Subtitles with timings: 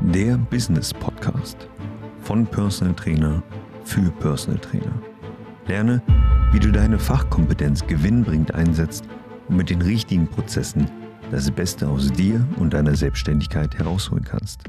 [0.00, 1.68] Der Business Podcast
[2.22, 3.42] von Personal Trainer
[3.84, 5.02] für Personal Trainer.
[5.66, 6.00] Lerne,
[6.52, 9.04] wie du deine Fachkompetenz gewinnbringend einsetzt
[9.48, 10.88] und mit den richtigen Prozessen
[11.32, 14.60] das Beste aus dir und deiner Selbstständigkeit herausholen kannst.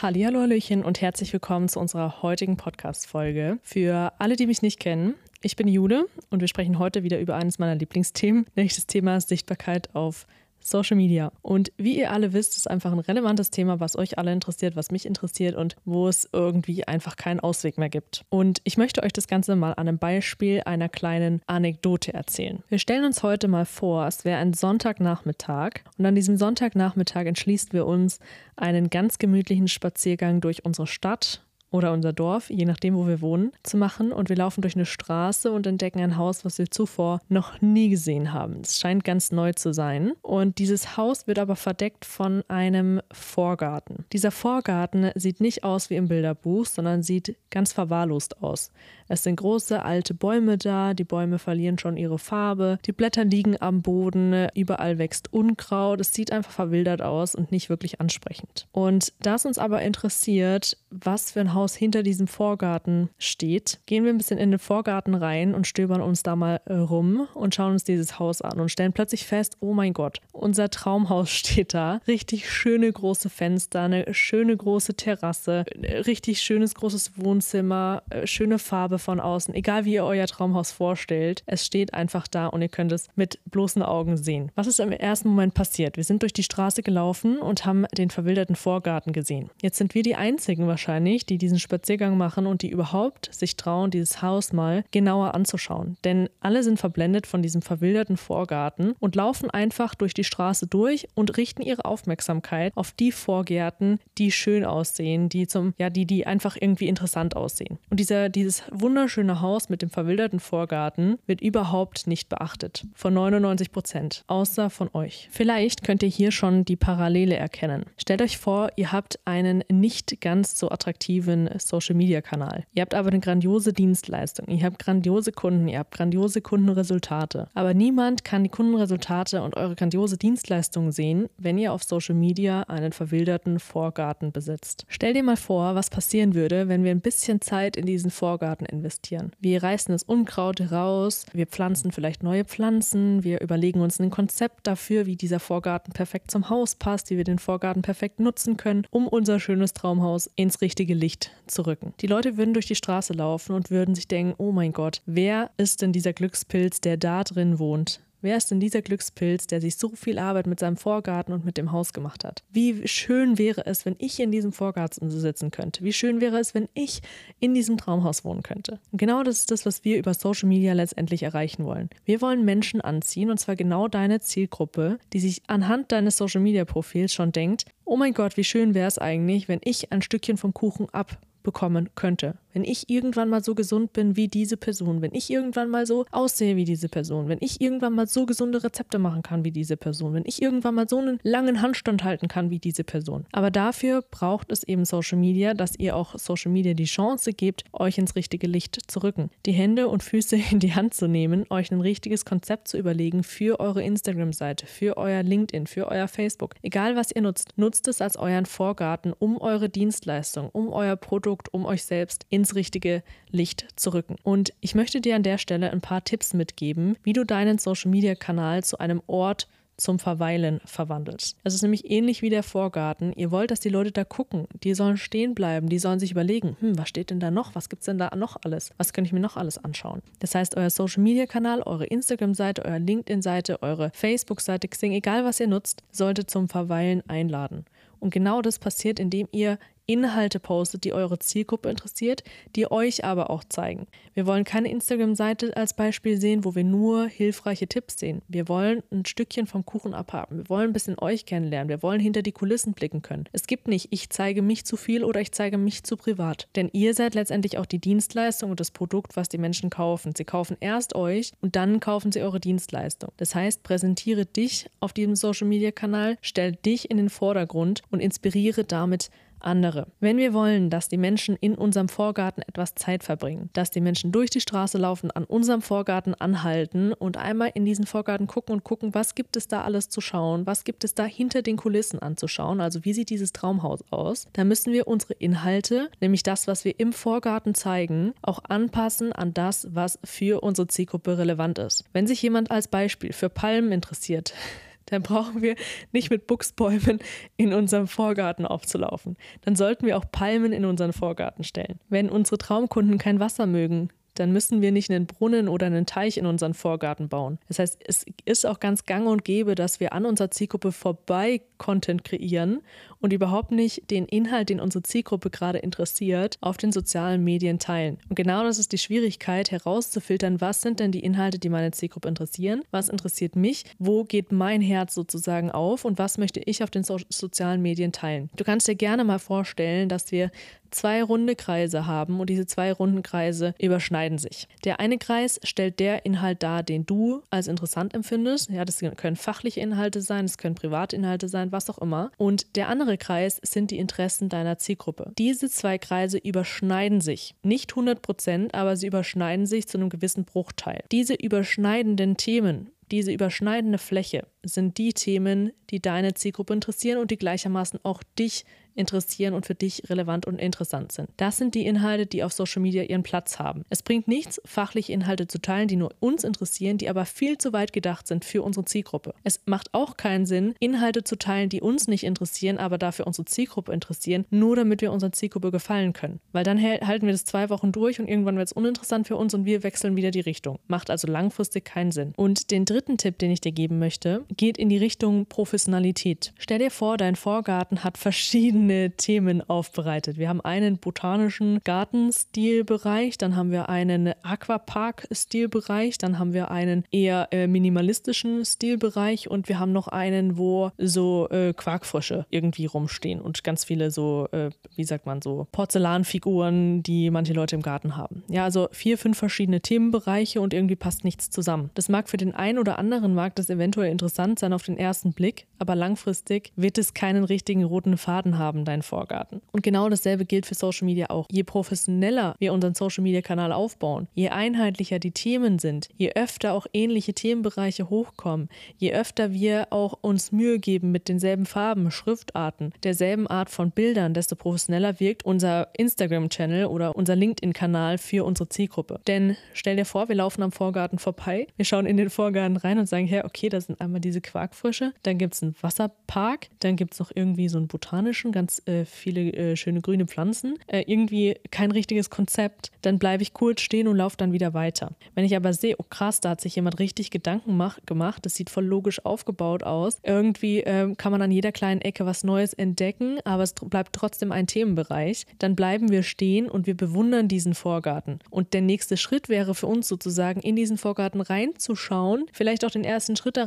[0.00, 3.58] Hallo, Hallöchen und herzlich willkommen zu unserer heutigen Podcast-Folge.
[3.62, 7.36] Für alle, die mich nicht kennen, ich bin Jule und wir sprechen heute wieder über
[7.36, 10.26] eines meiner Lieblingsthemen, nämlich das Thema Sichtbarkeit auf
[10.62, 11.32] Social Media.
[11.42, 14.90] Und wie ihr alle wisst, ist einfach ein relevantes Thema, was euch alle interessiert, was
[14.90, 18.24] mich interessiert und wo es irgendwie einfach keinen Ausweg mehr gibt.
[18.28, 22.62] Und ich möchte euch das Ganze mal an einem Beispiel einer kleinen Anekdote erzählen.
[22.68, 27.72] Wir stellen uns heute mal vor, es wäre ein Sonntagnachmittag und an diesem Sonntagnachmittag entschließen
[27.72, 28.18] wir uns,
[28.56, 33.52] einen ganz gemütlichen Spaziergang durch unsere Stadt oder unser Dorf, je nachdem, wo wir wohnen,
[33.62, 34.12] zu machen.
[34.12, 37.88] Und wir laufen durch eine Straße und entdecken ein Haus, was wir zuvor noch nie
[37.88, 38.60] gesehen haben.
[38.62, 40.12] Es scheint ganz neu zu sein.
[40.22, 44.04] Und dieses Haus wird aber verdeckt von einem Vorgarten.
[44.12, 48.70] Dieser Vorgarten sieht nicht aus wie im Bilderbuch, sondern sieht ganz verwahrlost aus.
[49.12, 53.60] Es sind große alte Bäume da, die Bäume verlieren schon ihre Farbe, die Blätter liegen
[53.60, 58.68] am Boden, überall wächst Unkraut, es sieht einfach verwildert aus und nicht wirklich ansprechend.
[58.72, 64.04] Und da es uns aber interessiert, was für ein Haus hinter diesem Vorgarten steht, gehen
[64.04, 67.54] wir ein bisschen in den Vorgarten rein und stöbern uns da mal äh, rum und
[67.54, 71.74] schauen uns dieses Haus an und stellen plötzlich fest, oh mein Gott, unser Traumhaus steht
[71.74, 72.00] da.
[72.06, 75.66] Richtig schöne große Fenster, eine schöne große Terrasse,
[76.06, 81.42] richtig schönes großes Wohnzimmer, äh, schöne Farbe von außen, egal wie ihr euer Traumhaus vorstellt,
[81.46, 84.50] es steht einfach da und ihr könnt es mit bloßen Augen sehen.
[84.54, 85.96] Was ist im ersten Moment passiert?
[85.96, 89.50] Wir sind durch die Straße gelaufen und haben den verwilderten Vorgarten gesehen.
[89.60, 93.90] Jetzt sind wir die einzigen wahrscheinlich, die diesen Spaziergang machen und die überhaupt sich trauen,
[93.90, 95.96] dieses Haus mal genauer anzuschauen.
[96.04, 101.08] Denn alle sind verblendet von diesem verwilderten Vorgarten und laufen einfach durch die Straße durch
[101.14, 106.26] und richten ihre Aufmerksamkeit auf die Vorgärten, die schön aussehen, die zum, ja, die, die
[106.26, 107.78] einfach irgendwie interessant aussehen.
[107.90, 112.84] Und dieser, dieses wunderschöne Haus mit dem verwilderten Vorgarten wird überhaupt nicht beachtet.
[112.94, 114.24] Von 99 Prozent.
[114.26, 115.28] Außer von euch.
[115.30, 117.86] Vielleicht könnt ihr hier schon die Parallele erkennen.
[117.96, 122.64] Stellt euch vor, ihr habt einen nicht ganz so attraktiven Social Media Kanal.
[122.74, 124.48] Ihr habt aber eine grandiose Dienstleistung.
[124.48, 125.68] Ihr habt grandiose Kunden.
[125.68, 127.48] Ihr habt grandiose Kundenresultate.
[127.54, 132.62] Aber niemand kann die Kundenresultate und eure grandiose Dienstleistung sehen, wenn ihr auf Social Media
[132.64, 134.84] einen verwilderten Vorgarten besitzt.
[134.88, 138.66] Stell dir mal vor, was passieren würde, wenn wir ein bisschen Zeit in diesen Vorgarten
[138.72, 139.32] investieren.
[139.40, 144.66] Wir reißen das Unkraut raus, wir pflanzen vielleicht neue Pflanzen, wir überlegen uns ein Konzept
[144.66, 148.86] dafür, wie dieser Vorgarten perfekt zum Haus passt, wie wir den Vorgarten perfekt nutzen können,
[148.90, 151.94] um unser schönes Traumhaus ins richtige Licht zu rücken.
[152.00, 155.50] Die Leute würden durch die Straße laufen und würden sich denken, oh mein Gott, wer
[155.56, 158.00] ist denn dieser Glückspilz, der da drin wohnt?
[158.22, 161.58] Wer ist denn dieser Glückspilz, der sich so viel Arbeit mit seinem Vorgarten und mit
[161.58, 162.44] dem Haus gemacht hat?
[162.52, 165.82] Wie schön wäre es, wenn ich in diesem Vorgarten sitzen könnte?
[165.82, 167.02] Wie schön wäre es, wenn ich
[167.40, 168.78] in diesem Traumhaus wohnen könnte?
[168.92, 171.90] Und genau das ist das, was wir über Social Media letztendlich erreichen wollen.
[172.04, 176.64] Wir wollen Menschen anziehen, und zwar genau deine Zielgruppe, die sich anhand deines Social Media
[176.64, 180.36] Profils schon denkt, oh mein Gott, wie schön wäre es eigentlich, wenn ich ein Stückchen
[180.36, 182.36] vom Kuchen ab bekommen könnte.
[182.52, 186.04] Wenn ich irgendwann mal so gesund bin wie diese Person, wenn ich irgendwann mal so
[186.10, 189.76] aussehe wie diese Person, wenn ich irgendwann mal so gesunde Rezepte machen kann wie diese
[189.76, 193.24] Person, wenn ich irgendwann mal so einen langen Handstand halten kann wie diese Person.
[193.32, 197.64] Aber dafür braucht es eben Social Media, dass ihr auch Social Media die Chance gebt,
[197.72, 199.30] euch ins richtige Licht zu rücken.
[199.46, 203.22] Die Hände und Füße in die Hand zu nehmen, euch ein richtiges Konzept zu überlegen
[203.22, 206.54] für eure Instagram-Seite, für euer LinkedIn, für euer Facebook.
[206.62, 211.31] Egal was ihr nutzt, nutzt es als euren Vorgarten, um eure Dienstleistung, um euer Produkt
[211.32, 214.16] Produkt, um euch selbst ins richtige Licht zu rücken.
[214.22, 218.64] Und ich möchte dir an der Stelle ein paar Tipps mitgeben, wie du deinen Social-Media-Kanal
[218.64, 219.48] zu einem Ort
[219.78, 221.38] zum Verweilen verwandelst.
[221.42, 223.14] Es ist nämlich ähnlich wie der Vorgarten.
[223.14, 224.46] Ihr wollt, dass die Leute da gucken.
[224.62, 225.70] Die sollen stehen bleiben.
[225.70, 227.54] Die sollen sich überlegen, hm, was steht denn da noch?
[227.54, 228.70] Was gibt es denn da noch alles?
[228.76, 230.02] Was könnte ich mir noch alles anschauen?
[230.18, 235.82] Das heißt, euer Social-Media-Kanal, eure Instagram-Seite, eure LinkedIn-Seite, eure Facebook-Seite, Xing, egal was ihr nutzt,
[235.90, 237.64] sollte zum Verweilen einladen.
[238.02, 242.22] Und genau das passiert, indem ihr Inhalte postet, die eure Zielgruppe interessiert,
[242.56, 243.86] die euch aber auch zeigen.
[244.14, 248.22] Wir wollen keine Instagram-Seite als Beispiel sehen, wo wir nur hilfreiche Tipps sehen.
[248.28, 250.38] Wir wollen ein Stückchen vom Kuchen abhaben.
[250.38, 251.68] Wir wollen ein bisschen euch kennenlernen.
[251.68, 253.24] Wir wollen hinter die Kulissen blicken können.
[253.32, 256.48] Es gibt nicht, ich zeige mich zu viel oder ich zeige mich zu privat.
[256.56, 260.14] Denn ihr seid letztendlich auch die Dienstleistung und das Produkt, was die Menschen kaufen.
[260.16, 263.12] Sie kaufen erst euch und dann kaufen sie eure Dienstleistung.
[263.16, 269.10] Das heißt, präsentiere dich auf diesem Social-Media-Kanal, stell dich in den Vordergrund und inspiriere damit
[269.44, 269.86] andere.
[270.00, 274.12] Wenn wir wollen, dass die Menschen in unserem Vorgarten etwas Zeit verbringen, dass die Menschen
[274.12, 278.64] durch die Straße laufen, an unserem Vorgarten anhalten und einmal in diesen Vorgarten gucken und
[278.64, 281.98] gucken, was gibt es da alles zu schauen, was gibt es da hinter den Kulissen
[281.98, 286.64] anzuschauen, also wie sieht dieses Traumhaus aus, dann müssen wir unsere Inhalte, nämlich das, was
[286.64, 291.84] wir im Vorgarten zeigen, auch anpassen an das, was für unsere Zielgruppe relevant ist.
[291.92, 294.34] Wenn sich jemand als Beispiel für Palmen interessiert,
[294.92, 295.56] dann brauchen wir
[295.92, 296.98] nicht mit Buchsbäumen
[297.36, 299.16] in unserem Vorgarten aufzulaufen.
[299.42, 301.80] Dann sollten wir auch Palmen in unseren Vorgarten stellen.
[301.88, 306.18] Wenn unsere Traumkunden kein Wasser mögen, dann müssen wir nicht einen Brunnen oder einen Teich
[306.18, 307.38] in unseren Vorgarten bauen.
[307.48, 311.40] Das heißt, es ist auch ganz gang und gäbe, dass wir an unserer Zielgruppe vorbei
[311.56, 312.60] Content kreieren
[313.02, 317.98] und überhaupt nicht den Inhalt, den unsere Zielgruppe gerade interessiert, auf den sozialen Medien teilen.
[318.08, 322.08] Und genau das ist die Schwierigkeit, herauszufiltern, was sind denn die Inhalte, die meine Zielgruppe
[322.08, 326.70] interessieren, was interessiert mich, wo geht mein Herz sozusagen auf und was möchte ich auf
[326.70, 328.30] den so sozialen Medien teilen.
[328.36, 330.30] Du kannst dir gerne mal vorstellen, dass wir
[330.72, 334.48] zwei runde Kreise haben und diese zwei runden Kreise überschneiden sich.
[334.64, 338.50] Der eine Kreis stellt der Inhalt dar, den du als interessant empfindest.
[338.50, 342.10] Ja, das können fachliche Inhalte sein, das können Privatinhalte sein, was auch immer.
[342.16, 345.12] Und der andere Kreis sind die Interessen deiner Zielgruppe.
[345.18, 347.34] Diese zwei Kreise überschneiden sich.
[347.42, 350.84] Nicht 100 Prozent, aber sie überschneiden sich zu einem gewissen Bruchteil.
[350.90, 357.18] Diese überschneidenden Themen diese überschneidende Fläche sind die Themen, die deine Zielgruppe interessieren und die
[357.18, 358.44] gleichermaßen auch dich
[358.74, 361.08] interessieren und für dich relevant und interessant sind.
[361.16, 363.64] Das sind die Inhalte, die auf Social Media ihren Platz haben.
[363.70, 367.52] Es bringt nichts, fachliche Inhalte zu teilen, die nur uns interessieren, die aber viel zu
[367.52, 369.14] weit gedacht sind für unsere Zielgruppe.
[369.24, 373.26] Es macht auch keinen Sinn, Inhalte zu teilen, die uns nicht interessieren, aber dafür unsere
[373.26, 376.20] Zielgruppe interessieren, nur damit wir unserer Zielgruppe gefallen können.
[376.32, 379.34] Weil dann halten wir das zwei Wochen durch und irgendwann wird es uninteressant für uns
[379.34, 380.58] und wir wechseln wieder die Richtung.
[380.66, 382.12] Macht also langfristig keinen Sinn.
[382.16, 386.32] Und den dritten Tipp, den ich dir geben möchte, geht in die Richtung Professionalität.
[386.38, 390.18] Stell dir vor, dein Vorgarten hat verschiedene Themen aufbereitet.
[390.18, 397.28] Wir haben einen botanischen Gartenstilbereich, dann haben wir einen Aquapark-Stilbereich, dann haben wir einen eher
[397.30, 403.44] äh, minimalistischen Stilbereich und wir haben noch einen, wo so äh, Quarkfrösche irgendwie rumstehen und
[403.44, 408.22] ganz viele so, äh, wie sagt man, so Porzellanfiguren, die manche Leute im Garten haben.
[408.28, 411.70] Ja, also vier, fünf verschiedene Themenbereiche und irgendwie passt nichts zusammen.
[411.74, 415.12] Das mag für den einen oder anderen mag das eventuell interessant sein auf den ersten
[415.12, 419.40] Blick, aber langfristig wird es keinen richtigen roten Faden haben deinen Vorgarten.
[419.52, 421.26] Und genau dasselbe gilt für Social Media auch.
[421.30, 426.54] Je professioneller wir unseren Social Media Kanal aufbauen, je einheitlicher die Themen sind, je öfter
[426.54, 432.72] auch ähnliche Themenbereiche hochkommen, je öfter wir auch uns Mühe geben mit denselben Farben, Schriftarten,
[432.82, 439.00] derselben Art von Bildern, desto professioneller wirkt unser Instagram-Channel oder unser LinkedIn-Kanal für unsere Zielgruppe.
[439.06, 442.78] Denn stell dir vor, wir laufen am Vorgarten vorbei, wir schauen in den Vorgarten rein
[442.78, 446.76] und sagen, hey, okay, da sind einmal diese Quarkfrösche, dann gibt es einen Wasserpark, dann
[446.76, 450.84] gibt es noch irgendwie so einen botanischen, ganz äh, viele äh, schöne grüne Pflanzen, äh,
[450.86, 454.92] irgendwie kein richtiges Konzept, dann bleibe ich kurz stehen und laufe dann wieder weiter.
[455.14, 458.34] Wenn ich aber sehe, oh krass, da hat sich jemand richtig Gedanken mach, gemacht, das
[458.34, 462.52] sieht voll logisch aufgebaut aus, irgendwie ähm, kann man an jeder kleinen Ecke was Neues
[462.52, 467.54] entdecken, aber es bleibt trotzdem ein Themenbereich, dann bleiben wir stehen und wir bewundern diesen
[467.54, 468.18] Vorgarten.
[468.30, 472.84] Und der nächste Schritt wäre für uns sozusagen, in diesen Vorgarten reinzuschauen, vielleicht auch den
[472.84, 473.44] ersten Schritt da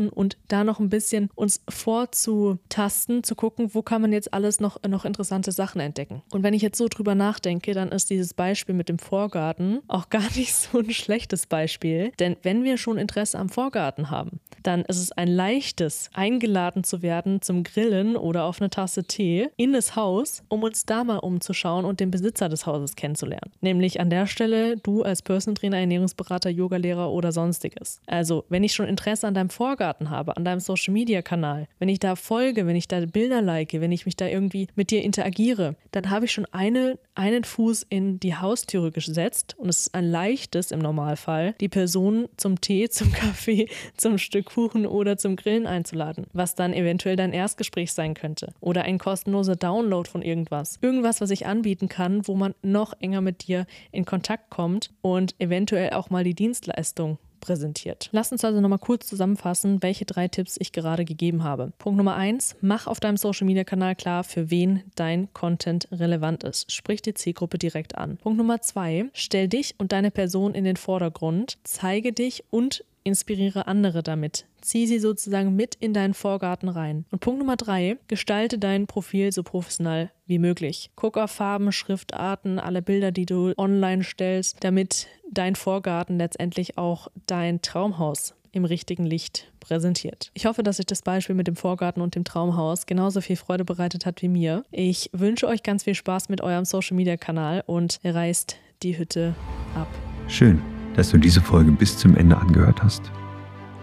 [0.00, 4.60] reinzumachen und da noch ein bisschen uns vorzutasten, zu gucken, wo kann man jetzt alles
[4.60, 6.22] noch, noch interessante Sachen entdecken.
[6.32, 10.08] Und wenn ich jetzt so drüber nachdenke, dann ist dieses Beispiel mit dem Vorgarten auch
[10.08, 12.12] gar nicht so ein schlechtes Beispiel.
[12.18, 17.02] Denn wenn wir schon Interesse am Vorgarten haben, dann ist es ein leichtes, eingeladen zu
[17.02, 21.18] werden zum Grillen oder auf eine Tasse Tee in das Haus, um uns da mal
[21.18, 23.52] umzuschauen und den Besitzer des Hauses kennenzulernen.
[23.60, 28.00] Nämlich an der Stelle du als Personal Trainer, Ernährungsberater, Yogalehrer oder sonstiges.
[28.06, 31.88] Also, wenn ich schon Interesse an deinem Vorgarten habe, an deinem Social Media Kanal, wenn
[31.88, 35.02] ich da folge, wenn ich da Bilder like, wenn ich mich da irgendwie mit dir
[35.02, 39.94] interagiere, dann habe ich schon eine, einen Fuß in die Haustüre gesetzt und es ist
[39.94, 45.36] ein leichtes im Normalfall, die Person zum Tee, zum Kaffee, zum Stück Kuchen oder zum
[45.36, 50.78] Grillen einzuladen, was dann eventuell dein Erstgespräch sein könnte oder ein kostenloser Download von irgendwas.
[50.80, 55.34] Irgendwas, was ich anbieten kann, wo man noch enger mit dir in Kontakt kommt und
[55.40, 58.08] eventuell auch mal die Dienstleistung präsentiert.
[58.12, 61.72] Lass uns also nochmal kurz zusammenfassen, welche drei Tipps ich gerade gegeben habe.
[61.78, 66.44] Punkt Nummer eins, mach auf deinem Social Media Kanal klar, für wen dein Content relevant
[66.44, 66.70] ist.
[66.72, 68.18] Sprich die Zielgruppe direkt an.
[68.18, 73.66] Punkt Nummer zwei, stell dich und deine Person in den Vordergrund, zeige dich und inspiriere
[73.66, 74.46] andere damit.
[74.60, 77.04] Zieh sie sozusagen mit in deinen Vorgarten rein.
[77.10, 80.90] Und Punkt Nummer drei, gestalte dein Profil so professionell wie möglich.
[80.96, 87.08] Guck auf Farben, Schriftarten, alle Bilder, die du online stellst, damit dein Vorgarten letztendlich auch
[87.26, 90.30] dein Traumhaus im richtigen Licht präsentiert.
[90.34, 93.64] Ich hoffe, dass euch das Beispiel mit dem Vorgarten und dem Traumhaus genauso viel Freude
[93.64, 94.64] bereitet hat wie mir.
[94.70, 99.34] Ich wünsche euch ganz viel Spaß mit eurem Social Media Kanal und reißt die Hütte
[99.74, 99.88] ab.
[100.26, 100.60] Schön,
[100.96, 103.10] dass du diese Folge bis zum Ende angehört hast.